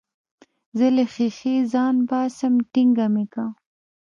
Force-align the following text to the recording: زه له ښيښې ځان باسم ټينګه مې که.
زه 0.77 0.87
له 0.95 1.03
ښيښې 1.13 1.55
ځان 1.71 1.95
باسم 2.09 2.53
ټينګه 2.71 3.07
مې 3.13 3.25
که. 3.33 3.45